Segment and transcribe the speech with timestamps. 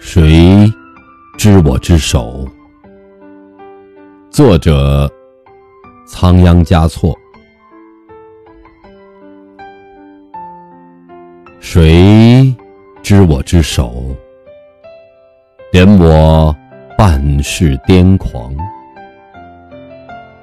[0.00, 0.72] 谁
[1.38, 2.46] 知我之手？
[4.30, 5.10] 作者：
[6.06, 7.16] 仓央嘉措。
[11.60, 12.54] 谁
[13.02, 14.14] 知我之手？
[15.72, 16.54] 怜我
[16.96, 18.54] 半世癫狂。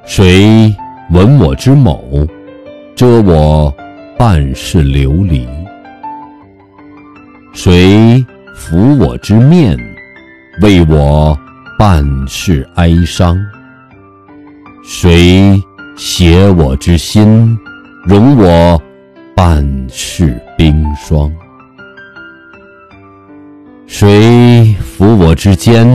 [0.03, 0.75] 谁
[1.11, 2.27] 闻我之某？
[2.95, 3.73] 遮我
[4.17, 5.47] 半世流离。
[7.53, 8.23] 谁？
[8.55, 9.77] 抚我之面，
[10.61, 11.37] 为我
[11.77, 13.35] 半世哀伤；
[14.83, 15.61] 谁
[15.97, 17.57] 携我之心，
[18.05, 18.81] 容我
[19.35, 21.31] 半世冰霜？
[23.87, 25.85] 谁抚我之肩，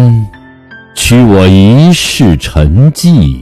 [0.94, 3.40] 驱我一世沉寂？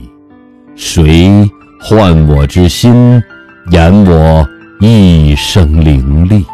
[0.75, 1.49] 谁
[1.81, 3.21] 唤我之心，
[3.71, 4.47] 掩我
[4.79, 6.45] 一生凌厉？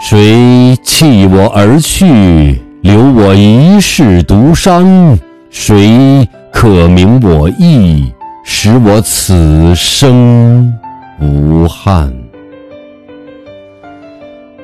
[0.00, 5.18] 谁弃我而去，留我一世独伤？
[5.50, 8.12] 谁可明我意，
[8.44, 10.72] 使我此生
[11.20, 12.12] 无憾？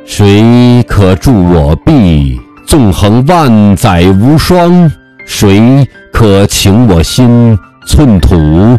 [0.05, 4.89] 谁可助我臂，纵横万载无双？
[5.27, 8.79] 谁可请我心，寸土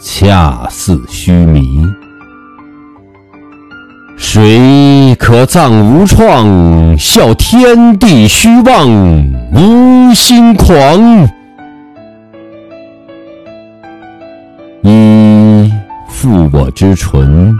[0.00, 1.84] 恰似须弥？
[4.20, 8.88] 谁可葬无创，笑天地虚妄，
[9.52, 11.28] 无心狂？
[14.82, 15.72] 一
[16.08, 17.54] 负我之唇，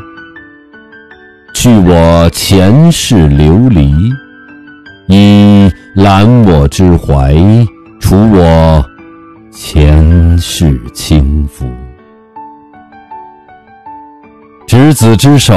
[1.54, 3.94] 去我前世流离；
[5.06, 7.34] 一揽我之怀，
[8.00, 8.84] 除我
[9.52, 11.64] 前世轻浮。
[14.66, 15.54] 执子之手，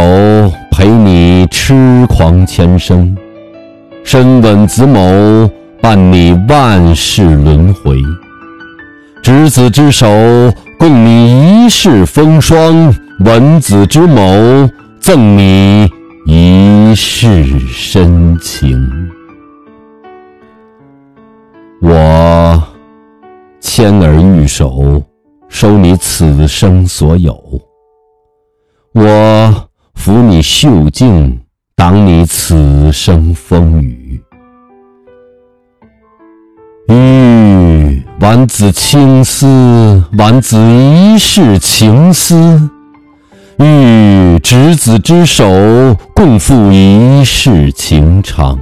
[0.71, 3.15] 陪你痴狂前生；
[4.03, 5.47] 深吻子某，
[5.81, 8.01] 伴你万世轮回。
[9.21, 10.07] 执子之手，
[10.79, 14.67] 共你一世风霜；吻子之眸，
[14.99, 15.87] 赠你
[16.25, 18.79] 一世深情。
[21.81, 22.63] 我
[23.59, 25.03] 牵儿玉手，
[25.49, 27.37] 收你此生所有。
[28.93, 29.69] 我
[30.03, 31.39] 抚你袖颈，
[31.75, 34.19] 挡你此生风雨。
[36.87, 42.35] 欲挽子青丝，挽子一世情丝；
[43.59, 45.45] 欲执子之手，
[46.15, 48.57] 共赴一世情长。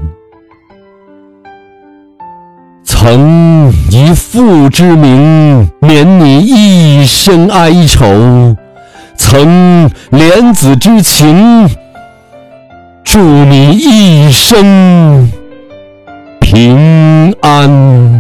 [2.84, 8.58] 曾以父之名，免你一生哀愁。
[9.30, 11.70] 承莲子之情，
[13.04, 15.30] 祝你一生
[16.40, 18.19] 平安。